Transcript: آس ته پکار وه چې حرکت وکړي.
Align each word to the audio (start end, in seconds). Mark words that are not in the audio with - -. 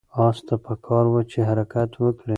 آس 0.27 0.37
ته 0.47 0.55
پکار 0.65 1.05
وه 1.11 1.21
چې 1.31 1.39
حرکت 1.49 1.91
وکړي. 1.97 2.29